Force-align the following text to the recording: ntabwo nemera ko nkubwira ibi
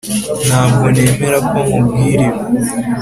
ntabwo 0.47 0.85
nemera 0.93 1.37
ko 1.49 1.55
nkubwira 1.65 2.23
ibi 2.27 2.27